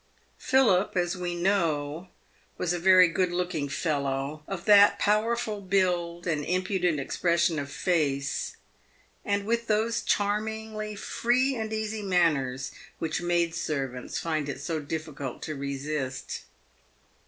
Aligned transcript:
Philip, 0.39 0.97
as 0.97 1.15
we 1.15 1.35
know, 1.35 2.07
was 2.57 2.73
a 2.73 2.79
very 2.79 3.07
good 3.07 3.31
looking 3.31 3.69
fellow, 3.69 4.41
of 4.47 4.65
that 4.65 4.97
power 4.97 5.35
ful 5.35 5.61
build 5.61 6.25
and 6.25 6.43
impudent 6.43 6.99
expression 6.99 7.59
of 7.59 7.69
face, 7.71 8.57
and 9.23 9.45
with 9.45 9.67
those 9.67 10.01
charm 10.01 10.47
ingly 10.47 10.97
free 10.97 11.53
and 11.53 11.71
easy 11.71 12.01
manners 12.01 12.71
which 12.97 13.21
maid 13.21 13.53
servants 13.53 14.17
find 14.17 14.49
it 14.49 14.59
so 14.59 14.79
difficult 14.79 15.43
to 15.43 15.53
resist. 15.53 16.45